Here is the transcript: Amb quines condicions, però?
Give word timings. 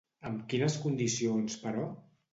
Amb 0.29 0.39
quines 0.53 0.77
condicions, 0.85 1.59
però? 1.67 1.85